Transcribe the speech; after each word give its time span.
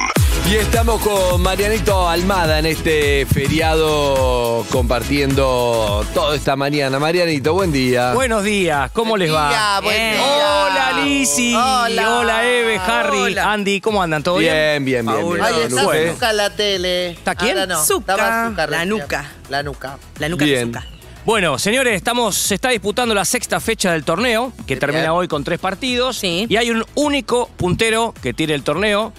Y 0.51 0.57
estamos 0.57 1.03
con 1.03 1.43
Marianito 1.43 2.09
Almada 2.09 2.61
en 2.61 2.65
este 2.67 3.27
feriado 3.27 4.65
compartiendo 4.71 6.03
toda 6.15 6.35
esta 6.35 6.57
mañana. 6.57 6.99
Marianito, 6.99 7.53
buen 7.53 7.73
día. 7.73 8.15
Buenos 8.15 8.43
días, 8.43 8.91
¿cómo 8.93 9.19
les 9.19 9.31
va? 9.31 9.81
buen 9.83 9.95
Bien. 9.95 10.15
día. 10.15 10.25
Hola 10.25 10.93
Lizzy, 11.05 11.55
Hola. 11.55 12.17
hola 12.19 12.49
Eve, 12.49 12.79
Harry, 12.79 13.19
Hola. 13.19 13.53
Andy, 13.53 13.81
¿cómo 13.83 14.03
andan? 14.03 14.23
¿Todo 14.23 14.39
bien? 14.39 14.83
bien, 14.83 15.05
bien, 15.05 15.15
bien. 15.15 15.31
Bien. 15.31 15.45
Ay, 15.45 15.55
no, 15.69 15.93
está. 15.93 16.13
Zucca 16.15 16.31
en 16.31 16.37
la 16.39 16.57
tele. 16.57 17.11
¿Está 17.11 17.35
quién? 17.35 17.69
No. 17.69 17.85
Zucca. 17.85 18.17
La 18.17 18.49
nuca. 18.87 19.31
La 19.51 19.63
nuca. 19.63 19.99
La 20.19 20.29
nuca 20.31 20.45
Bien. 20.47 20.73
de 20.73 20.81
Zucca. 20.81 20.89
Bueno, 21.25 21.57
señores, 21.57 21.95
estamos, 21.95 22.35
se 22.35 22.57
está 22.57 22.71
disputando 22.71 23.15
la 23.15 23.25
sexta 23.25 23.61
fecha 23.61 23.93
del 23.93 24.03
torneo, 24.03 24.53
que 24.67 24.75
termina 24.75 25.15
hoy 25.15 25.29
con 25.29 25.45
tres 25.45 25.61
partidos. 25.61 26.17
Sí. 26.19 26.47
Y 26.49 26.57
hay 26.57 26.73
un 26.73 26.85
único 26.97 27.49
puntero 27.57 28.13
que 28.21 28.35
tiene 28.35 28.55
el 28.55 28.65
torneo. 28.65 29.13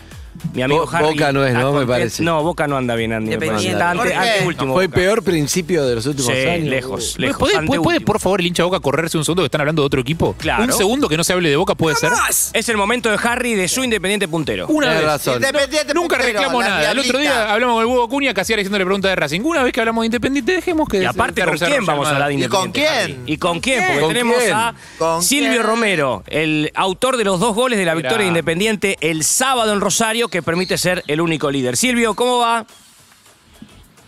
Mi 0.53 0.61
amigo 0.61 0.85
Bo- 0.85 0.91
Harry. 0.91 1.05
Boca 1.05 1.31
no 1.31 1.45
es, 1.45 1.53
¿no? 1.53 1.73
Me 1.73 1.85
parece. 1.85 2.23
No, 2.23 2.43
Boca 2.43 2.67
no 2.67 2.77
anda 2.77 2.95
bien, 2.95 3.13
Andy. 3.13 3.31
me 3.31 3.37
parece. 3.37 3.67
Independiente. 3.67 3.77
Está 3.77 3.89
ante- 3.91 4.03
¿Por 4.03 4.11
qué? 4.11 4.29
ante 4.29 4.47
último. 4.47 4.73
Fue 4.73 4.83
el 4.83 4.87
Boca. 4.89 4.99
peor 4.99 5.23
principio 5.23 5.85
de 5.85 5.95
los 5.95 6.05
últimos 6.05 6.31
Sí, 6.33 6.39
años. 6.47 6.67
lejos, 6.67 7.15
lejos. 7.17 7.49
¿Puede, 7.83 8.01
por 8.01 8.19
favor, 8.19 8.39
el 8.41 8.47
hincha 8.47 8.63
Boca 8.63 8.79
correrse 8.79 9.17
un 9.17 9.25
segundo 9.25 9.41
que 9.43 9.47
están 9.47 9.61
hablando 9.61 9.81
de 9.81 9.85
otro 9.87 10.01
equipo? 10.01 10.35
Claro. 10.37 10.63
Un 10.63 10.71
segundo 10.73 11.07
que 11.09 11.17
no 11.17 11.23
se 11.23 11.33
hable 11.33 11.49
de 11.49 11.55
Boca 11.55 11.75
puede 11.75 11.95
ser. 11.95 12.11
Es 12.53 12.69
el 12.69 12.77
momento 12.77 13.09
de 13.09 13.17
Harry 13.23 13.55
de 13.55 13.67
su 13.67 13.83
independiente 13.83 14.27
puntero. 14.27 14.67
Una 14.67 14.87
Tenés 14.87 15.01
vez. 15.01 15.11
razón. 15.11 15.35
Independiente 15.35 15.93
Nunca 15.93 16.17
puntero, 16.17 16.39
reclamo 16.39 16.61
la 16.61 16.70
nada. 16.70 16.91
El 16.91 16.99
otro 16.99 17.20
diablita. 17.20 17.43
día 17.43 17.53
hablamos 17.53 17.73
con 17.75 17.81
el 17.84 17.87
huevo 17.87 18.09
Cuña, 18.09 18.34
casi 18.34 18.53
haciéndole 18.53 18.85
pregunta 18.85 19.07
de 19.09 19.15
Racing. 19.15 19.41
Una 19.43 19.63
vez 19.63 19.73
que 19.73 19.79
hablamos 19.79 20.01
de 20.03 20.05
Independiente, 20.07 20.51
dejemos 20.53 20.87
que. 20.87 21.01
Y 21.01 21.05
aparte, 21.05 21.43
¿con 21.43 21.57
quién 21.57 21.85
vamos 21.85 22.07
a 22.07 22.11
hablar 22.11 22.29
de 22.29 22.35
¿Y 22.35 22.47
con 22.47 22.65
Independiente? 22.67 22.79
quién? 23.05 23.17
Harry? 23.21 23.34
¿Y 23.34 23.37
con 23.37 23.59
quién? 23.59 23.84
Porque 23.85 23.99
¿Con 24.01 24.09
tenemos 24.09 24.37
quién? 24.37 24.53
a 24.53 24.75
¿Con 24.97 25.23
Silvio 25.23 25.49
quién? 25.51 25.63
Romero, 25.63 26.23
el 26.27 26.71
autor 26.75 27.17
de 27.17 27.23
los 27.23 27.39
dos 27.39 27.55
goles 27.55 27.79
de 27.79 27.85
la 27.85 27.93
victoria 27.95 28.20
de 28.20 28.27
Independiente 28.27 28.97
el 29.01 29.23
sábado 29.23 29.73
en 29.73 29.81
Rosario, 29.81 30.23
que 30.27 30.41
permite 30.41 30.77
ser 30.77 31.04
el 31.07 31.21
único 31.21 31.49
líder. 31.52 31.77
Silvio, 31.77 32.13
¿cómo 32.16 32.40
va? 32.40 32.66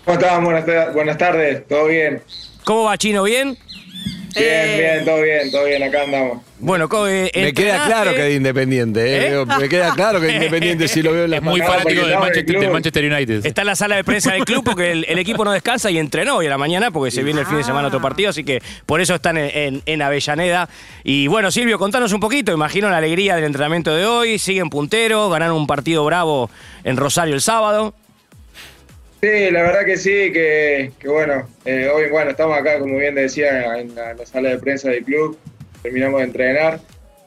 ¿Cómo? 0.05 0.43
Buenas, 0.43 0.65
ta- 0.65 0.91
buenas 0.91 1.17
tardes, 1.17 1.67
¿todo 1.67 1.87
bien? 1.87 2.21
¿Cómo 2.63 2.83
va, 2.83 2.97
Chino? 2.97 3.23
¿Bien? 3.23 3.57
Bien, 4.35 4.47
Eh. 4.51 4.77
bien, 4.79 5.05
todo 5.05 5.21
bien, 5.21 5.51
todo 5.51 5.65
bien, 5.65 5.83
acá 5.83 6.03
andamos. 6.03 6.41
Bueno, 6.59 6.89
co- 6.89 7.07
eh, 7.07 7.31
Me 7.35 7.53
queda 7.53 7.85
claro 7.85 8.13
que 8.13 8.27
es 8.29 8.35
Independiente. 8.35 9.01
¿eh? 9.01 9.41
¿Eh? 9.41 9.45
Me 9.59 9.69
queda 9.69 9.93
claro 9.93 10.19
que 10.19 10.27
es 10.27 10.33
Independiente 10.35 10.87
si 10.87 11.01
lo 11.01 11.11
veo 11.13 11.25
en 11.25 11.31
la 11.31 11.37
Es 11.37 11.43
muy 11.43 11.61
fanático 11.61 12.05
del 12.05 12.15
Manchester, 12.19 12.45
del 12.45 12.55
club. 12.57 12.71
Manchester 12.73 13.13
United. 13.13 13.45
Está 13.45 13.61
en 13.61 13.67
la 13.67 13.75
sala 13.75 13.95
de 13.97 14.03
prensa 14.03 14.33
del 14.33 14.45
club 14.45 14.63
porque 14.63 14.91
el, 14.91 15.05
el 15.07 15.19
equipo 15.19 15.45
no 15.45 15.51
descansa 15.51 15.89
y 15.91 15.97
entrenó 15.97 16.37
hoy 16.37 16.47
a 16.47 16.49
la 16.49 16.57
mañana 16.57 16.91
porque 16.91 17.11
se 17.11 17.23
viene 17.23 17.41
el 17.41 17.45
fin 17.47 17.57
de 17.57 17.63
semana 17.63 17.87
otro 17.87 18.01
partido, 18.01 18.29
así 18.29 18.43
que 18.43 18.61
por 18.85 18.99
eso 19.01 19.15
están 19.15 19.37
en, 19.37 19.49
en- 19.53 19.81
en 19.85 20.01
Avellaneda. 20.01 20.67
Y 21.03 21.27
bueno, 21.27 21.51
Silvio, 21.51 21.77
contanos 21.79 22.11
un 22.13 22.19
poquito, 22.19 22.51
imagino 22.51 22.89
la 22.89 22.97
alegría 22.97 23.35
del 23.35 23.45
entrenamiento 23.45 23.93
de 23.95 24.05
hoy, 24.05 24.39
siguen 24.39 24.69
punteros, 24.69 25.31
ganaron 25.31 25.55
un 25.57 25.67
partido 25.67 26.03
bravo 26.05 26.49
en 26.83 26.97
Rosario 26.97 27.35
el 27.35 27.41
sábado. 27.41 27.93
Sí, 29.25 29.49
la 29.49 29.63
verdad 29.63 29.85
que 29.85 29.97
sí, 29.97 30.31
que, 30.31 30.91
bueno, 31.03 31.47
eh, 31.65 31.89
hoy 31.91 32.11
bueno, 32.11 32.29
estamos 32.29 32.55
acá, 32.59 32.77
como 32.77 32.99
bien 32.99 33.15
decía, 33.15 33.79
en 33.79 33.95
la, 33.95 34.15
sala 34.23 34.49
de 34.49 34.59
prensa 34.59 34.91
del 34.91 35.03
club, 35.03 35.35
terminamos 35.81 36.19
de 36.19 36.25
entrenar. 36.27 36.79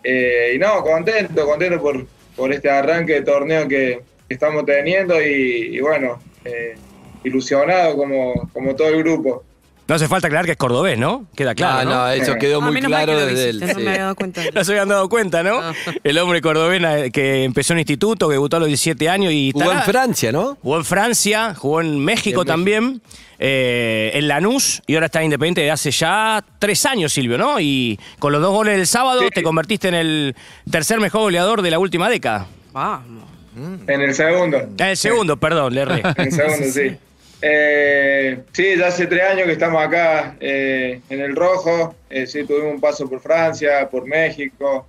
Eh, 0.05 0.53
y 0.55 0.59
no, 0.61 0.85
contento, 0.85 1.45
contento 1.45 1.83
por, 1.83 2.07
por 2.37 2.53
este 2.53 2.71
arranque 2.71 3.15
de 3.15 3.23
torneo 3.23 3.67
que, 3.67 4.01
estamos 4.29 4.65
teniendo 4.65 5.21
y, 5.21 5.77
y 5.77 5.81
bueno, 5.81 6.23
eh, 6.45 6.77
ilusionado 7.25 7.97
como, 7.97 8.49
como 8.53 8.77
todo 8.77 8.91
el 8.91 8.99
grupo. 9.03 9.43
No 9.89 9.95
hace 9.95 10.07
falta 10.07 10.27
aclarar 10.27 10.45
que 10.45 10.53
es 10.53 10.59
cordobés, 10.59 10.99
¿no? 10.99 11.27
Queda 11.35 11.55
claro, 11.55 11.79
Ah, 11.79 11.85
¿no? 11.85 11.91
no, 11.91 12.11
eso 12.11 12.35
quedó 12.39 12.59
Ah, 12.59 12.65
muy 12.67 12.73
menos 12.75 12.91
mal 12.91 13.05
claro 13.07 13.19
que 13.19 13.25
lo 13.25 13.27
desde 13.31 13.49
el. 13.49 13.61
dijiste, 13.61 13.75
No 13.79 13.85
me 13.85 13.91
había 13.91 14.03
dado 14.03 14.15
cuenta. 14.17 14.43
No 14.55 14.65
se 14.65 14.73
habían 14.73 14.89
dado 14.89 15.09
cuenta, 15.09 15.43
¿no? 15.43 15.61
No. 15.63 15.73
El 16.05 16.19
hombre 16.19 16.43
cordobés 16.43 17.11
que 17.11 17.45
empezó 17.45 17.73
en 17.73 17.79
instituto, 17.81 18.29
que 18.29 18.35
debutó 18.35 18.57
a 18.59 18.61
los 18.61 18.69
17 18.69 19.09
años 19.09 19.33
y 19.33 19.51
Jugó 19.53 19.73
en 19.73 19.83
Francia, 19.83 20.31
¿no? 20.31 20.59
Jugó 20.63 20.77
en 20.77 20.85
Francia, 20.85 21.55
jugó 21.55 21.81
en 21.81 21.99
México 21.99 22.45
también, 22.45 23.01
eh, 23.39 24.11
en 24.13 24.29
Lanús 24.29 24.83
y 24.87 24.95
ahora 24.95 25.07
está 25.07 25.23
independiente 25.25 25.63
de 25.63 25.71
hace 25.71 25.91
ya 25.91 26.45
tres 26.59 26.85
años, 26.85 27.11
Silvio, 27.13 27.39
¿no? 27.39 27.59
Y 27.59 27.99
con 28.19 28.31
los 28.33 28.43
dos 28.43 28.53
goles 28.53 28.77
del 28.77 28.87
sábado 28.87 29.21
Sí. 29.23 29.29
te 29.33 29.43
convertiste 29.43 29.89
en 29.89 29.95
el 29.95 30.37
tercer 30.71 31.01
mejor 31.01 31.23
goleador 31.23 31.63
de 31.63 31.71
la 31.71 31.79
última 31.79 32.11
década. 32.11 32.47
Vamos. 32.73 33.25
En 33.57 34.01
el 34.03 34.15
segundo. 34.15 34.59
En 34.59 34.87
el 34.87 34.97
segundo, 34.99 35.37
perdón, 35.39 35.75
le 35.75 35.81
erré. 35.81 36.03
En 36.17 36.27
el 36.27 36.33
segundo, 36.33 36.67
sí. 36.71 36.97
Eh, 37.41 38.43
sí, 38.53 38.77
ya 38.77 38.89
hace 38.89 39.07
tres 39.07 39.23
años 39.23 39.47
que 39.47 39.53
estamos 39.53 39.83
acá 39.85 40.37
eh, 40.41 41.01
en 41.09 41.21
el 41.21 41.37
rojo. 41.37 41.95
Eh, 42.11 42.27
sí, 42.27 42.45
tuvimos 42.45 42.75
un 42.75 42.81
paso 42.81 43.09
por 43.09 43.21
Francia, 43.21 43.89
por 43.89 44.07
México. 44.07 44.87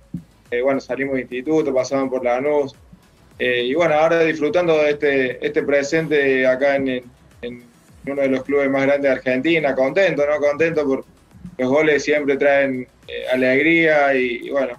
Eh, 0.50 0.60
bueno, 0.60 0.80
salimos 0.80 1.14
de 1.14 1.22
instituto, 1.22 1.72
pasamos 1.72 2.10
por 2.10 2.24
Lanús. 2.24 2.74
Eh, 3.38 3.64
y 3.64 3.74
bueno, 3.74 3.94
ahora 3.94 4.22
disfrutando 4.24 4.76
de 4.78 4.90
este, 4.90 5.46
este 5.46 5.62
presente 5.62 6.46
acá 6.46 6.76
en, 6.76 7.02
uno 8.06 8.22
de 8.22 8.28
los 8.28 8.42
clubes 8.42 8.68
más 8.68 8.82
grandes 8.82 9.10
de 9.10 9.16
Argentina. 9.16 9.74
Contento, 9.74 10.26
¿no? 10.26 10.38
Contento 10.38 10.84
por 10.84 11.04
los 11.56 11.68
goles 11.68 12.02
siempre 12.02 12.36
traen 12.36 12.86
alegría 13.32 14.14
y 14.14 14.50
bueno, 14.50 14.78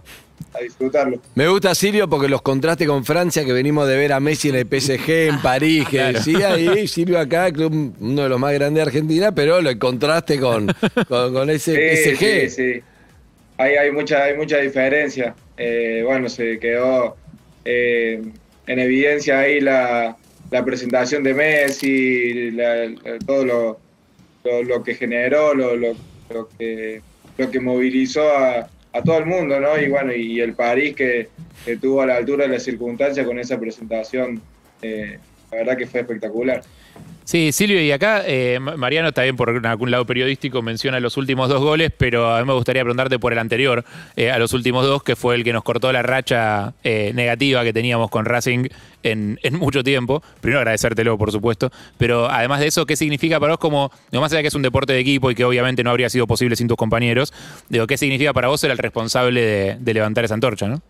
a 0.54 0.60
disfrutarlo. 0.60 1.22
Me 1.36 1.48
gusta 1.48 1.74
Silvio 1.76 2.10
porque 2.10 2.28
los 2.28 2.42
contrastes 2.42 2.88
con 2.88 3.06
Francia, 3.06 3.46
que 3.46 3.54
venimos 3.54 3.88
de 3.88 3.96
ver 3.98 4.12
a 4.14 4.20
Messi 4.20 4.50
en 4.50 4.56
el 4.56 4.66
PSG, 4.68 5.10
en 5.30 5.42
París, 5.42 5.88
que 5.90 6.00
decía 6.02 6.54
ahí, 6.54 6.88
Silvio 6.88 7.20
acá, 7.20 7.52
club, 7.52 7.94
uno 8.00 8.24
de 8.24 8.30
los 8.30 8.40
más 8.40 8.54
grandes 8.54 8.84
de 8.84 8.90
Argentina, 8.90 9.34
pero 9.34 9.60
el 9.60 9.78
contraste 9.80 10.40
con, 10.40 10.68
con, 11.08 11.34
con 11.34 11.50
ese 11.50 11.96
Sí, 11.96 12.12
PSG. 12.16 12.50
sí, 12.50 12.50
sí. 12.50 12.82
Hay, 13.58 13.76
hay, 13.76 13.92
mucha, 13.92 14.24
hay 14.24 14.36
mucha 14.36 14.58
diferencia. 14.58 15.36
Eh, 15.58 16.02
bueno, 16.06 16.28
se 16.30 16.58
quedó 16.60 17.16
eh, 17.64 18.22
en 18.68 18.80
evidencia 18.80 19.40
ahí 19.40 19.62
la, 19.62 20.18
la 20.50 20.66
presentación 20.66 21.24
de 21.24 21.34
Messi, 21.34 22.52
la- 22.52 22.86
la- 22.88 23.20
todo 23.26 23.46
lo, 23.46 23.80
lo, 24.44 24.64
lo 24.64 24.84
que 24.84 24.96
generó, 24.96 25.54
lo, 25.54 25.76
lo, 25.76 25.96
lo 26.34 26.50
que, 26.58 27.02
lo 27.38 27.52
que 27.52 27.60
movilizó 27.60 28.28
a, 28.36 28.68
a 28.94 29.02
todo 29.02 29.18
el 29.20 29.26
mundo, 29.26 29.60
¿no? 29.60 29.80
Y 29.80 29.88
bueno, 29.88 30.14
y 30.14 30.40
el 30.42 30.54
París 30.54 30.96
que, 30.96 31.30
que 31.66 31.78
tuvo 31.78 32.02
a 32.02 32.06
la 32.06 32.16
altura 32.18 32.46
de 32.46 32.54
las 32.54 32.64
circunstancias 32.64 33.26
con 33.26 33.40
esa 33.40 33.60
presentación, 33.60 34.42
eh, 34.82 35.18
la 35.52 35.58
verdad 35.58 35.78
que 35.78 35.88
fue 35.88 36.02
espectacular. 36.02 36.62
Sí, 37.24 37.52
Silvio, 37.54 37.80
y 37.82 37.92
acá 37.92 38.24
eh, 38.26 38.60
Ma- 38.60 38.76
Mariano 38.76 39.14
también 39.14 39.38
por 39.38 39.66
algún 39.66 39.92
lado 39.92 40.06
periodístico 40.06 40.62
menciona 40.62 41.00
los 41.00 41.18
últimos 41.18 41.48
dos 41.50 41.62
goles, 41.62 41.92
pero 41.96 42.34
a 42.34 42.40
mí 42.42 42.48
me 42.48 42.54
gustaría 42.54 42.82
preguntarte 42.82 43.20
por 43.20 43.32
el 43.32 43.40
anterior, 43.40 43.86
eh, 44.18 44.32
a 44.32 44.40
los 44.40 44.54
últimos 44.54 44.86
dos, 44.86 45.04
que 45.04 45.16
fue 45.16 45.36
el 45.36 45.44
que 45.44 45.54
nos 45.54 45.64
cortó 45.64 45.94
la 45.94 46.02
racha 46.02 46.74
eh, 46.84 47.12
negativa 47.14 47.64
que 47.64 47.72
teníamos 47.74 48.10
con 48.10 48.26
Racing 48.26 48.68
en, 49.04 49.40
en 49.44 49.56
mucho 49.58 49.84
tiempo. 49.84 50.22
Primero 50.42 50.60
agradecértelo, 50.60 51.18
por 51.18 51.32
supuesto, 51.32 51.72
pero 51.98 52.30
además 52.30 52.60
de 52.60 52.68
eso, 52.68 52.86
¿qué 52.86 52.98
significa 52.98 53.40
para 53.40 53.54
vos 53.54 53.60
como, 53.60 53.92
no 54.12 54.20
más 54.20 54.34
allá 54.34 54.42
que 54.42 54.48
es 54.50 54.56
un 54.56 54.64
deporte 54.64 54.92
de 54.92 55.00
equipo 55.00 55.32
y 55.32 55.36
que 55.36 55.46
obviamente 55.46 55.84
no 55.84 55.92
habría 55.92 56.10
sido 56.10 56.28
posible 56.28 56.56
sin 56.56 56.68
tus 56.68 56.76
compañeros, 56.76 57.34
digo, 57.70 57.88
¿qué 57.88 57.98
significa 57.98 58.34
para 58.34 58.48
vos 58.50 58.60
ser 58.60 58.72
el 58.72 58.78
responsable 58.80 59.42
de, 59.42 59.78
de 59.80 59.94
levantar 59.94 60.26
esa 60.26 60.34
antorcha, 60.34 60.68
no? 60.68 60.82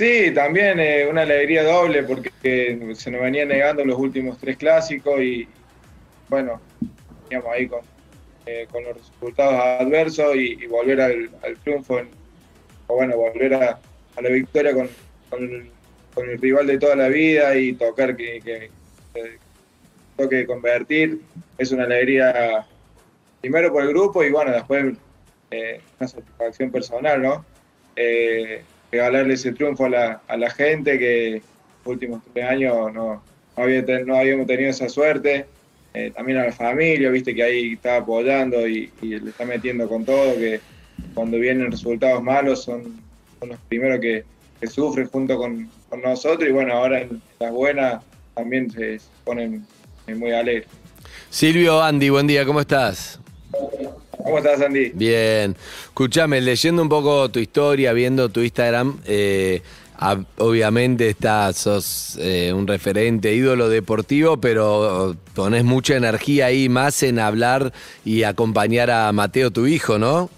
Sí, 0.00 0.32
también 0.32 0.80
eh, 0.80 1.06
una 1.06 1.20
alegría 1.20 1.62
doble 1.62 2.02
porque 2.04 2.30
eh, 2.42 2.94
se 2.94 3.10
nos 3.10 3.20
venía 3.20 3.44
negando 3.44 3.84
los 3.84 3.98
últimos 3.98 4.38
tres 4.38 4.56
clásicos 4.56 5.20
y 5.20 5.46
bueno, 6.26 6.58
íbamos 7.28 7.52
ahí 7.52 7.68
con, 7.68 7.80
eh, 8.46 8.66
con 8.70 8.82
los 8.82 8.96
resultados 8.96 9.60
adversos 9.78 10.36
y, 10.36 10.66
volver 10.68 11.02
al, 11.02 11.28
triunfo, 11.62 12.00
o 12.86 12.94
bueno, 12.94 13.14
volver 13.18 13.52
a, 13.52 13.78
la 14.22 14.28
victoria 14.30 14.72
con, 14.72 14.88
el, 15.38 16.40
rival 16.40 16.66
de 16.66 16.78
toda 16.78 16.96
la 16.96 17.08
vida 17.08 17.54
y 17.56 17.74
tocar 17.74 18.16
que, 18.16 18.40
que- 18.40 18.70
que 19.12 19.38
toque 20.16 20.46
convertir, 20.46 21.20
es 21.58 21.72
una 21.72 21.84
alegría 21.84 22.66
primero 23.42 23.70
por 23.70 23.82
el 23.82 23.90
grupo 23.90 24.24
y 24.24 24.30
bueno, 24.30 24.50
después 24.50 24.96
una 25.52 26.08
satisfacción 26.08 26.70
personal, 26.70 27.20
¿no? 27.20 27.44
Regalarle 28.90 29.34
ese 29.34 29.52
triunfo 29.52 29.86
a 29.86 29.88
la, 29.88 30.20
a 30.26 30.36
la 30.36 30.50
gente 30.50 30.98
que 30.98 31.42
los 31.84 31.94
últimos 31.94 32.22
tres 32.32 32.46
años 32.46 32.92
no, 32.92 33.22
había 33.56 33.82
no 34.04 34.16
habíamos 34.16 34.46
tenido 34.46 34.70
esa 34.70 34.88
suerte. 34.88 35.46
Eh, 35.92 36.12
también 36.14 36.38
a 36.38 36.44
la 36.44 36.52
familia, 36.52 37.10
viste 37.10 37.34
que 37.34 37.42
ahí 37.42 37.72
está 37.72 37.96
apoyando 37.96 38.66
y, 38.66 38.92
le 39.02 39.30
está 39.30 39.44
metiendo 39.44 39.88
con 39.88 40.04
todo, 40.04 40.36
que 40.36 40.60
cuando 41.14 41.36
vienen 41.36 41.70
resultados 41.70 42.22
malos 42.22 42.62
son, 42.62 43.00
los 43.44 43.58
primeros 43.68 44.00
que, 44.00 44.24
sufren 44.68 45.08
junto 45.08 45.36
con, 45.36 45.68
nosotros 46.04 46.48
y 46.48 46.52
bueno, 46.52 46.74
ahora 46.74 47.00
en 47.00 47.20
las 47.40 47.50
buenas 47.50 48.04
también 48.34 48.70
se, 48.70 49.00
ponen 49.24 49.66
muy 50.06 50.30
alegres. 50.30 50.68
Silvio, 51.30 51.82
Andy, 51.82 52.10
buen 52.10 52.28
día, 52.28 52.44
¿cómo 52.44 52.60
estás? 52.60 53.18
¿Cómo 54.22 54.38
estás, 54.38 54.60
Andy? 54.60 54.90
Bien. 54.94 55.56
Escuchame, 55.84 56.40
leyendo 56.40 56.82
un 56.82 56.88
poco 56.88 57.30
tu 57.30 57.38
historia, 57.38 57.92
viendo 57.92 58.28
tu 58.28 58.40
Instagram, 58.40 58.98
eh, 59.06 59.62
obviamente 60.38 61.08
estás, 61.08 61.56
sos 61.56 62.18
eh, 62.20 62.52
un 62.54 62.66
referente, 62.66 63.34
ídolo 63.34 63.68
deportivo, 63.68 64.40
pero 64.40 65.16
pones 65.34 65.64
mucha 65.64 65.96
energía 65.96 66.46
ahí 66.46 66.68
más 66.68 67.02
en 67.02 67.18
hablar 67.18 67.72
y 68.04 68.22
acompañar 68.22 68.90
a 68.90 69.12
Mateo, 69.12 69.50
tu 69.50 69.66
hijo, 69.66 69.98
¿no? 69.98 70.30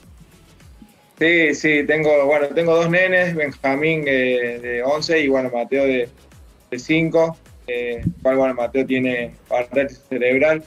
Sí, 1.18 1.54
sí, 1.54 1.84
tengo, 1.86 2.26
bueno, 2.26 2.48
tengo 2.48 2.74
dos 2.74 2.90
nenes, 2.90 3.34
Benjamín 3.34 4.04
eh, 4.06 4.58
de 4.60 4.82
11 4.82 5.20
y 5.20 5.28
bueno, 5.28 5.50
Mateo 5.54 5.84
de, 5.84 6.08
de 6.70 6.78
5. 6.78 7.36
Eh, 7.68 8.02
cual, 8.22 8.36
bueno, 8.36 8.54
Mateo 8.54 8.84
tiene 8.84 9.34
parálisis 9.48 10.02
cerebral. 10.08 10.64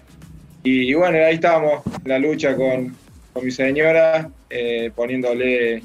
Y, 0.64 0.90
y 0.90 0.94
bueno, 0.94 1.18
ahí 1.18 1.36
estábamos 1.36 1.82
la 2.06 2.18
lucha 2.18 2.56
con, 2.56 2.96
con 3.36 3.44
mi 3.44 3.52
señora, 3.52 4.30
eh, 4.50 4.92
poniéndole 4.96 5.82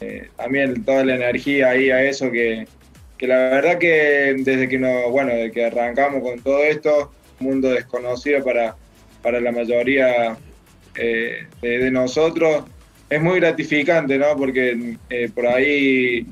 eh, 0.00 0.28
también 0.36 0.84
toda 0.84 1.04
la 1.04 1.16
energía 1.16 1.70
ahí 1.70 1.90
a 1.90 2.04
eso 2.04 2.30
que, 2.30 2.68
que 3.18 3.26
la 3.26 3.36
verdad 3.50 3.78
que 3.78 4.36
desde 4.38 4.68
que 4.68 4.78
no, 4.78 5.10
bueno, 5.10 5.32
desde 5.32 5.50
que 5.50 5.64
arrancamos 5.64 6.22
con 6.22 6.38
todo 6.40 6.62
esto, 6.62 7.10
un 7.40 7.46
mundo 7.48 7.70
desconocido 7.70 8.44
para, 8.44 8.76
para 9.22 9.40
la 9.40 9.50
mayoría 9.50 10.36
eh, 10.96 11.46
de, 11.60 11.90
nosotros, 11.90 12.62
es 13.10 13.20
muy 13.20 13.40
gratificante, 13.40 14.16
¿no? 14.16 14.36
Porque 14.36 14.96
por 15.34 15.48
ahí, 15.48 16.24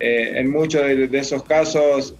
en 0.00 0.50
muchos 0.50 0.82
de, 0.84 1.08
esos 1.16 1.44
casos, 1.44 2.16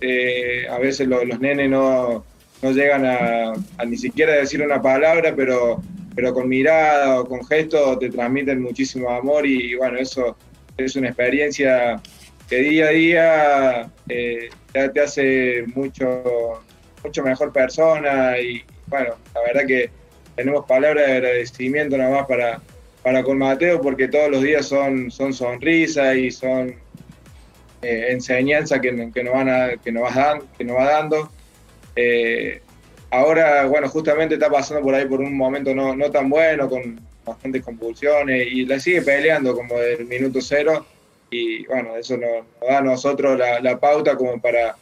a 0.71 0.79
veces 0.79 1.09
lo- 1.09 1.25
los 1.25 1.41
nenes 1.41 1.69
no, 1.69 2.25
no 2.63 2.71
llegan 2.71 3.05
a, 3.07 3.55
a 3.77 3.85
ni 3.85 3.97
siquiera 3.97 4.35
decir 4.35 4.63
una 4.63 4.81
palabra, 4.81 5.35
pero, 5.35 5.83
pero 6.15 6.33
con 6.35 6.49
mirada 6.49 7.21
o 7.21 7.27
con 7.27 7.45
gestos 7.47 7.99
te 7.99 8.11
transmiten 8.11 8.61
muchísimo 8.63 9.11
amor 9.11 9.47
y, 9.47 9.75
bueno, 9.75 9.99
eso 9.99 10.37
es 10.77 10.97
una 10.97 11.09
experiencia 11.09 12.01
que 12.49 12.57
día 12.57 12.87
a 12.87 12.91
día 12.91 13.91
eh, 14.09 14.51
te, 14.73 15.01
hace 15.01 15.65
mucho, 15.75 16.63
mucho 17.03 17.23
mejor 17.23 17.53
persona 17.53 18.39
y, 18.39 18.63
bueno, 18.87 19.15
la 19.35 19.41
verdad 19.43 19.67
que 19.67 19.91
tenemos 20.37 20.67
palabras 20.67 21.07
de 21.07 21.13
agradecimiento 21.13 21.97
nada 21.97 22.11
más 22.11 22.27
para, 22.27 22.61
para 23.03 23.23
con 23.23 23.39
Mateo 23.39 23.81
porque 23.81 24.09
todos 24.09 24.31
los 24.31 24.43
días 24.43 24.67
son, 24.67 25.11
son 25.11 25.33
sonrisas 25.33 26.17
y 26.17 26.31
son 26.31 26.75
eh, 27.83 28.07
enseñanza 28.11 28.81
que, 28.81 29.11
que, 29.15 29.25
nos 29.25 29.35
van 29.35 29.49
a, 29.49 29.71
que, 29.83 29.93
nos 29.93 30.05
va 30.05 30.11
dan- 30.11 30.43
que 30.57 30.65
nos 30.65 30.77
va 30.77 30.85
dando. 30.91 31.31
Eh, 31.97 32.61
ahora, 33.13 33.67
bueno, 33.67 33.89
justamente 33.89 34.35
está 34.35 34.51
pasando 34.51 34.83
por 34.83 34.95
ahí 34.95 35.07
por 35.07 35.21
un 35.21 35.37
momento 35.37 35.73
no, 35.75 35.95
no 35.95 36.11
tan 36.11 36.29
bueno, 36.29 36.69
con 36.69 36.99
bastantes 37.25 37.63
convulsiones 37.63 38.49
y 38.51 38.65
la 38.67 38.81
sigue 38.81 39.03
peleando 39.03 39.55
como 39.55 39.79
del 39.79 40.07
minuto 40.07 40.41
cero 40.41 40.85
y 41.31 41.65
bueno, 41.67 41.97
eso 41.97 42.17
nos, 42.17 42.45
nos 42.61 42.69
da 42.69 42.79
a 42.79 42.83
nosotros 42.83 43.39
la, 43.39 43.61
la 43.61 43.79
pauta 43.79 44.17
como 44.17 44.41
para, 44.41 44.75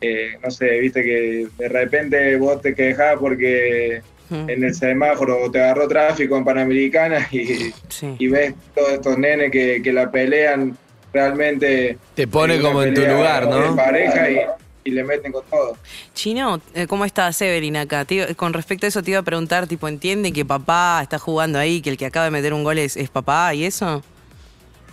eh, 0.00 0.38
no 0.42 0.50
sé, 0.50 0.78
viste 0.80 1.02
que 1.02 1.46
de 1.58 1.68
repente 1.68 2.36
vos 2.36 2.60
te 2.62 2.74
quejás 2.74 3.16
porque 3.18 4.00
Mm. 4.30 4.48
en 4.48 4.64
el 4.64 4.74
semáforo 4.74 5.50
te 5.50 5.62
agarró 5.62 5.86
tráfico 5.86 6.38
en 6.38 6.44
Panamericana 6.46 7.28
y, 7.30 7.74
Sí. 7.90 8.16
y 8.18 8.28
ves 8.28 8.54
todos 8.74 8.94
estos 8.94 9.18
nenes 9.18 9.50
que, 9.50 9.82
que 9.84 9.92
la 9.92 10.10
pelean 10.10 10.74
realmente. 11.12 11.98
Te 12.14 12.26
pone 12.26 12.58
como 12.58 12.82
en 12.82 12.94
tu 12.94 13.02
lugar, 13.02 13.46
¿no? 13.46 13.70
de 13.70 13.76
pareja 13.76 14.30
y, 14.30 14.38
y 14.84 14.90
le 14.90 15.02
meten 15.02 15.32
con 15.32 15.44
todo. 15.46 15.76
Chino, 16.14 16.60
eh, 16.74 16.86
¿cómo 16.86 17.04
estás, 17.04 17.40
Evelyn, 17.40 17.76
acá? 17.78 18.04
Te 18.04 18.34
con 18.34 18.52
respecto 18.52 18.86
a 18.86 18.88
eso 18.88 19.02
te 19.02 19.10
iba 19.12 19.20
a 19.20 19.22
preguntar, 19.22 19.66
tipo, 19.66 19.88
¿entienden 19.88 20.32
que 20.32 20.44
papá 20.44 21.00
está 21.02 21.18
jugando 21.18 21.58
ahí, 21.58 21.80
que 21.80 21.90
el 21.90 21.96
que 21.96 22.06
acaba 22.06 22.26
de 22.26 22.30
meter 22.30 22.52
un 22.52 22.64
gol 22.64 22.78
es, 22.78 22.96
es 22.96 23.08
papá 23.08 23.54
y 23.54 23.64
eso? 23.64 24.02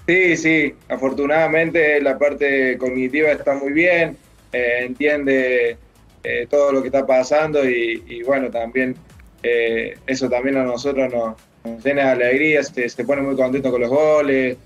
Sí, 0.08 0.36
sí, 0.38 0.74
afortunadamente 0.90 2.02
la 2.02 2.18
parte 2.18 2.78
cognitiva 2.78 3.32
está 3.32 3.54
muy 3.54 3.72
bien, 3.72 4.18
eh, 4.52 4.80
entiende 4.86 5.78
eh, 6.24 6.48
todo 6.50 6.72
lo 6.72 6.82
que 6.82 6.88
está 6.88 7.06
pasando 7.06 7.70
y, 7.70 8.04
y 8.08 8.24
bueno, 8.24 8.50
también 8.50 8.96
eh, 9.44 9.98
eso 10.08 10.30
también 10.30 10.58
a 10.58 10.64
nosotros 10.64 11.12
nos, 11.14 11.36
nos 11.64 11.86
llena 11.86 12.06
de 12.06 12.12
alegría, 12.12 12.64
se, 12.64 12.90
se 12.90 13.04
pone 13.06 13.22
muy 13.22 13.36
contento 13.36 13.72
con 13.72 13.82
los 13.82 13.90
goles, 13.90 14.58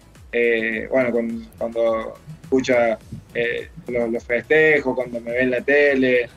bueno, 0.89 1.11
con- 1.11 1.47
cuando 1.57 2.13
escucha 2.43 2.97
eh, 3.35 3.67
los, 3.87 4.23
festejos, 4.23 4.95
cuando 4.95 5.19
me 5.21 5.31
ve 5.31 5.41
en 5.41 5.51
la 5.51 5.61
tele, 5.61 6.27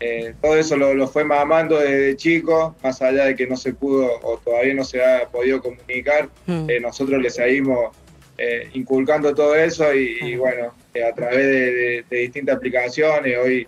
eh, 0.00 0.34
todo 0.42 0.56
eso 0.56 0.76
lo, 0.76 0.92
lo 0.94 1.06
fue 1.08 1.24
mamando 1.24 1.78
desde 1.78 2.16
chico, 2.16 2.74
más 2.82 3.00
allá 3.02 3.26
de 3.26 3.36
que 3.36 3.46
no 3.46 3.56
se 3.56 3.72
pudo 3.74 4.10
o 4.22 4.38
todavía 4.38 4.74
no 4.74 4.84
se 4.84 5.02
ha 5.04 5.26
podido 5.28 5.60
comunicar, 5.62 6.28
Mm. 6.46 6.68
eh, 6.70 6.80
nosotros 6.80 7.22
le 7.22 7.30
seguimos 7.30 7.94
eh, 8.38 8.68
inculcando 8.74 9.34
todo 9.34 9.54
eso 9.54 9.94
y, 9.94 10.18
y 10.20 10.36
bueno, 10.36 10.74
a 11.10 11.14
través 11.14 11.38
de, 11.38 11.72
de- 11.72 12.04
de 12.10 12.16
distintas 12.18 12.56
aplicaciones, 12.56 13.38
hoy 13.38 13.66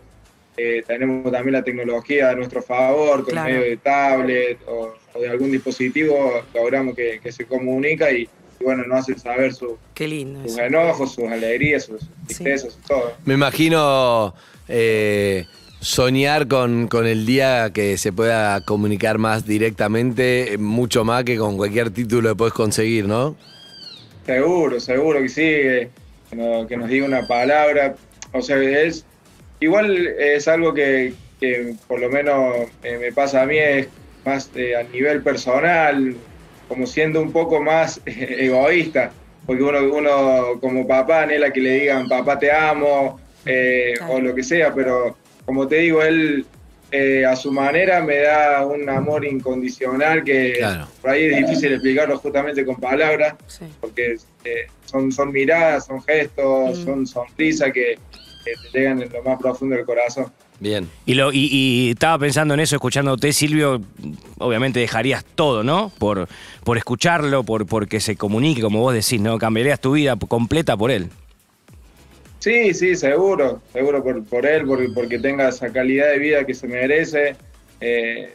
eh, 0.59 0.83
tenemos 0.87 1.31
también 1.33 1.53
la 1.55 1.63
tecnología 1.63 2.31
a 2.31 2.35
nuestro 2.35 2.61
favor, 2.61 3.23
con 3.25 3.33
Claro. 3.33 3.49
medio 3.49 3.63
de 3.63 3.77
tablet 3.79 4.59
o, 4.67 4.95
o 5.15 5.21
de 5.21 5.29
algún 5.31 5.53
dispositivo, 5.53 6.43
logramos 6.53 6.95
que, 6.97 7.21
que 7.23 7.33
se 7.33 7.47
comunica 7.47 8.11
y, 8.11 8.29
y 8.61 8.65
bueno, 8.65 8.85
nos 8.87 9.01
hace 9.01 9.19
saber 9.19 9.55
su- 9.55 9.79
Qué 9.95 10.09
lindo 10.09 10.41
sus 10.43 10.53
eso. 10.53 10.63
enojos, 10.63 11.15
sus 11.15 11.25
alegrías, 11.29 11.85
sus 11.85 12.01
Sí. 12.03 12.09
tristezas, 12.27 12.79
todo. 12.87 13.13
Me 13.25 13.35
imagino 13.35 14.35
eh, 14.69 15.47
soñar 15.81 16.47
con, 16.49 16.89
con 16.89 17.07
el 17.07 17.25
día 17.25 17.71
que 17.73 17.97
se 17.99 18.13
pueda 18.13 18.61
comunicar 18.65 19.19
más 19.19 19.47
directamente, 19.47 20.55
eh, 20.55 20.59
mucho 20.59 21.05
más 21.05 21.25
que 21.25 21.37
con 21.37 21.57
cualquier 21.57 21.91
título 21.91 22.31
que 22.31 22.37
puedes 22.37 22.55
conseguir, 22.55 23.07
¿no? 23.07 23.37
Seguro, 24.27 24.79
seguro 24.81 25.23
que 25.23 25.29
sí, 25.29 25.43
que, 25.43 25.89
nos, 26.33 26.67
que 26.67 26.77
nos 26.77 26.89
diga 26.89 27.07
una 27.07 27.27
palabra. 27.27 27.95
O 28.33 28.43
sea, 28.43 28.59
es 28.63 29.05
igual 29.61 30.07
es 30.19 30.47
algo 30.49 30.75
que, 30.75 31.15
que 31.41 31.75
por 31.87 31.99
lo 32.01 32.11
menos 32.11 32.69
eh, 32.83 32.99
me 32.99 33.13
pasa 33.13 33.43
a 33.43 33.47
mí, 33.47 33.57
es 33.57 33.89
más 34.27 34.51
eh, 34.55 34.77
a 34.77 34.83
nivel 34.83 35.23
personal, 35.23 36.15
como 36.69 36.87
siendo 36.87 37.21
un 37.21 37.33
poco 37.33 37.61
más 37.63 38.01
egoísta, 38.07 39.11
porque 39.47 39.63
uno, 39.63 39.81
uno 39.93 40.61
como 40.61 40.87
papá 40.87 41.23
anhela 41.23 41.51
que 41.53 41.61
le 41.61 41.81
digan 41.81 42.09
papá 42.09 42.39
te 42.39 42.53
amo 42.53 43.19
eh, 43.47 43.95
Claro. 43.97 44.13
o 44.15 44.21
lo 44.21 44.35
que 44.35 44.43
sea, 44.43 44.75
pero 44.75 45.17
como 45.47 45.67
te 45.67 45.77
digo, 45.77 46.03
él 46.03 46.45
eh, 46.91 47.25
a 47.27 47.37
su 47.37 47.53
manera 47.53 48.03
me 48.03 48.17
da 48.19 48.65
un 48.67 48.89
amor 48.89 49.25
incondicional 49.25 50.25
que 50.25 50.55
Claro. 50.59 50.87
por 51.01 51.11
ahí 51.11 51.25
es 51.27 51.37
difícil 51.47 51.73
explicarlo 51.73 52.19
justamente 52.19 52.65
con 52.65 52.77
palabras 52.77 53.35
Sí. 53.47 53.65
porque 53.81 54.17
eh, 54.45 54.67
son, 54.85 55.11
son 55.13 55.31
miradas, 55.33 55.87
son 55.87 56.03
gestos, 56.03 56.79
Mm. 56.81 56.85
son 56.85 57.07
sonrisas 57.07 57.73
que, 57.73 57.99
que 58.45 58.53
te 58.73 58.79
llegan 58.79 59.03
en 59.03 59.13
lo 59.13 59.23
más 59.23 59.39
profundo 59.41 59.77
del 59.77 59.85
corazón. 59.85 60.27
Bien. 60.61 60.89
Y, 61.07 61.15
lo, 61.15 61.33
y, 61.33 61.49
y 61.53 61.91
estaba 61.91 62.19
pensando 62.19 62.55
en 62.55 62.61
eso, 62.61 62.75
escuchándote, 62.77 63.33
Silvio, 63.33 63.81
obviamente 64.39 64.81
dejarías 64.81 65.25
todo, 65.25 65.63
¿no? 65.63 65.93
Por, 65.99 66.29
por 66.65 66.77
escucharlo, 66.79 67.45
por, 67.45 67.67
por 67.67 67.87
que 67.87 68.01
se 68.01 68.17
comunique, 68.17 68.61
como 68.61 68.81
vos 68.81 68.93
decís, 68.93 69.21
¿no? 69.21 69.39
Cambiarías 69.39 69.81
tu 69.81 69.93
vida 69.93 70.17
completa 70.17 70.77
por 70.77 70.91
él. 70.91 71.09
Sí, 72.41 72.73
sí, 72.75 72.97
seguro, 72.97 73.61
seguro 73.73 74.03
por, 74.03 74.25
por 74.25 74.47
él, 74.47 74.65
por- 74.67 74.95
porque 74.95 75.19
tenga 75.19 75.49
esa 75.49 75.73
calidad 75.73 76.09
de 76.11 76.19
vida 76.19 76.45
que 76.45 76.55
se 76.55 76.67
merece, 76.67 77.37
eh, 77.81 78.33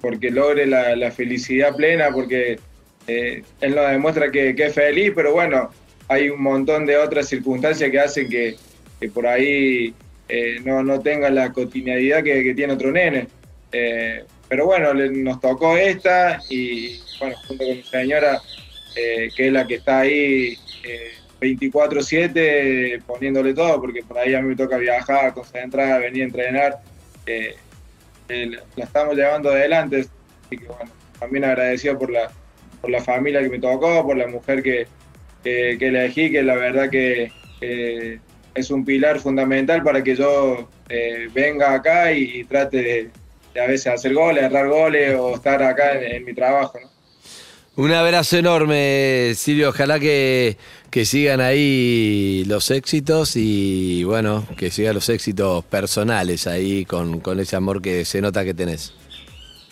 porque 0.00 0.30
logre 0.30 0.66
la, 0.66 0.94
la 0.96 1.10
felicidad 1.10 1.74
plena, 1.74 2.10
porque 2.10 2.58
eh, 3.06 3.42
él 3.60 3.74
nos 3.74 3.90
demuestra 3.90 4.30
que, 4.30 4.54
que 4.54 4.66
es 4.66 4.74
feliz, 4.74 5.12
pero 5.14 5.32
bueno, 5.32 5.70
hay 6.08 6.28
un 6.30 6.42
montón 6.42 6.86
de 6.86 6.96
otras 6.96 7.28
circunstancias 7.28 7.90
que 7.90 7.98
hacen 8.00 8.28
que, 8.28 8.56
que 9.00 9.08
por 9.08 9.26
ahí 9.26 9.94
eh, 10.28 10.60
no, 10.64 10.82
no 10.82 11.00
tenga 11.00 11.30
la 11.30 11.52
cotidianidad 11.52 12.22
que, 12.22 12.54
tiene 12.54 12.72
otro 12.72 12.90
nene. 12.90 13.28
Eh, 13.72 14.24
pero 14.48 14.66
bueno, 14.66 14.94
nos 14.94 15.40
tocó 15.40 15.76
esta 15.76 16.40
y 16.48 17.00
bueno, 17.18 17.36
junto 17.46 17.64
con 17.64 17.76
mi 17.76 17.82
señora, 17.82 18.40
eh, 18.96 19.28
que 19.36 19.46
es 19.48 19.52
la 19.52 19.66
que 19.66 19.74
está 19.76 20.00
ahí 20.00 20.56
eh, 20.84 21.12
24/7 21.40 23.02
poniéndole 23.04 23.54
todo, 23.54 23.80
porque 23.80 24.02
por 24.02 24.18
ahí 24.18 24.34
a 24.34 24.40
mí 24.40 24.48
me 24.48 24.56
toca 24.56 24.78
viajar, 24.78 25.34
concentrar, 25.34 26.00
venir 26.00 26.22
a 26.22 26.26
entrenar. 26.26 26.78
la 28.28 28.62
estamos 28.76 29.16
llevando 29.16 29.50
adelante, 29.50 30.06
así 30.44 30.56
que 30.56 30.64
bueno, 30.66 30.90
también 31.18 31.44
agradecido 31.44 31.98
por 31.98 32.10
la, 32.10 32.30
por 32.80 32.90
la 32.90 33.02
familia 33.02 33.42
que 33.42 33.48
me 33.48 33.58
tocó, 33.58 34.06
por 34.06 34.16
la 34.16 34.28
mujer 34.28 34.62
que, 34.62 34.86
que, 35.42 35.76
elegí, 35.80 36.30
que 36.30 36.42
la 36.42 36.54
verdad 36.54 36.88
que 36.88 37.30
es 38.56 38.70
un 38.70 38.84
pilar 38.84 39.20
fundamental 39.20 39.82
para 39.82 40.02
que 40.02 40.16
yo 40.16 40.68
eh, 40.88 41.28
venga 41.32 41.74
acá 41.74 42.12
y, 42.12 42.40
y 42.40 42.44
trate 42.44 42.76
de, 42.78 43.10
de 43.54 43.60
a 43.60 43.66
veces 43.66 43.92
hacer 43.92 44.14
goles, 44.14 44.44
errar 44.44 44.68
goles 44.68 45.14
o 45.18 45.34
estar 45.34 45.62
acá 45.62 45.92
en, 45.92 46.16
en 46.16 46.24
mi 46.24 46.34
trabajo. 46.34 46.78
¿no? 46.82 46.96
Un 47.76 47.92
abrazo 47.92 48.38
enorme, 48.38 49.32
Silvio. 49.34 49.68
Ojalá 49.68 50.00
que, 50.00 50.56
que 50.90 51.04
sigan 51.04 51.42
ahí 51.42 52.42
los 52.46 52.70
éxitos 52.70 53.32
y 53.36 54.02
bueno, 54.04 54.46
que 54.56 54.70
sigan 54.70 54.94
los 54.94 55.10
éxitos 55.10 55.62
personales 55.66 56.46
ahí 56.46 56.86
con, 56.86 57.20
con 57.20 57.38
ese 57.38 57.54
amor 57.54 57.82
que 57.82 58.06
se 58.06 58.22
nota 58.22 58.44
que 58.44 58.54
tenés. 58.54 58.94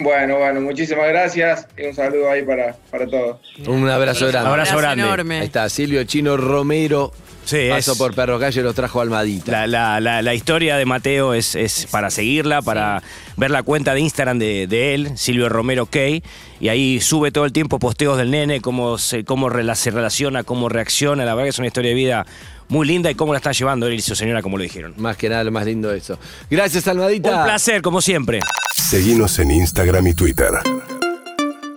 Bueno, 0.00 0.36
bueno, 0.36 0.60
muchísimas 0.60 1.08
gracias 1.08 1.66
y 1.78 1.86
un 1.86 1.94
saludo 1.94 2.28
ahí 2.28 2.42
para, 2.42 2.76
para 2.90 3.06
todos. 3.06 3.40
Un 3.66 3.88
abrazo 3.88 4.26
grande. 4.26 4.50
Abrazo 4.50 4.76
grande. 4.76 5.04
enorme. 5.04 5.38
Ahí 5.38 5.46
está, 5.46 5.68
Silvio 5.70 6.04
Chino 6.04 6.36
Romero. 6.36 7.10
Sí, 7.44 7.68
Paso 7.68 7.92
es- 7.92 7.98
por 7.98 8.14
Perro 8.14 8.38
Calle, 8.38 8.62
los 8.62 8.74
trajo 8.74 9.00
Almadita. 9.00 9.52
La, 9.52 9.66
la- 9.66 10.00
la- 10.00 10.22
la 10.22 10.34
historia 10.34 10.76
de 10.76 10.86
Mateo 10.86 11.34
es, 11.34 11.54
es 11.54 11.86
para 11.90 12.10
seguirla, 12.10 12.62
para 12.62 13.02
ver 13.36 13.50
la 13.50 13.62
cuenta 13.62 13.92
de 13.94 14.00
Instagram 14.00 14.38
de, 14.38 14.66
de 14.66 14.94
él, 14.94 15.12
Silvio 15.16 15.48
Romero 15.48 15.86
Key, 15.86 16.22
y 16.60 16.68
ahí 16.68 17.00
sube 17.00 17.30
todo 17.32 17.44
el 17.44 17.52
tiempo 17.52 17.78
posteos 17.78 18.16
del 18.16 18.30
nene, 18.30 18.60
cómo, 18.60 18.96
se, 18.98 19.24
cómo 19.24 19.48
rela- 19.50 19.74
se 19.74 19.90
relaciona, 19.90 20.42
cómo 20.44 20.68
reacciona. 20.68 21.24
La 21.24 21.34
verdad 21.34 21.44
que 21.46 21.50
es 21.50 21.58
una 21.58 21.66
historia 21.68 21.90
de 21.90 21.94
vida 21.96 22.26
muy 22.68 22.86
linda 22.86 23.10
y 23.10 23.14
cómo 23.14 23.32
la 23.34 23.38
está 23.38 23.52
llevando 23.52 23.86
él 23.86 23.94
y 23.94 24.00
su 24.00 24.14
señora, 24.16 24.40
como 24.40 24.56
lo 24.56 24.62
dijeron. 24.62 24.94
Más 24.96 25.16
que 25.18 25.28
nada, 25.28 25.44
lo 25.44 25.50
más 25.52 25.66
lindo 25.66 25.90
de 25.90 25.98
eso. 25.98 26.18
Gracias, 26.50 26.88
Almadita. 26.88 27.36
Un 27.40 27.44
placer, 27.44 27.82
como 27.82 28.00
siempre. 28.00 28.40
Seguinos 28.74 29.38
en 29.38 29.50
Instagram 29.50 30.06
y 30.06 30.14
Twitter. 30.14 30.50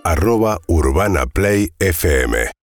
Arroba 0.04 0.58
Urbana 0.66 1.26
Play 1.26 1.70
FM. 1.78 2.50